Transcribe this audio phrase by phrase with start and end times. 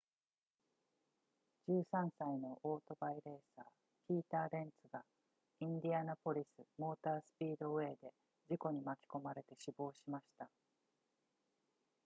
[1.69, 1.83] 13
[2.17, 3.65] 歳のオートバイレーサー
[4.07, 5.03] ピーターレンツが
[5.59, 8.11] インディアナポリスモータースピードウェイで
[8.49, 10.49] 事故に巻き込まれて死亡しました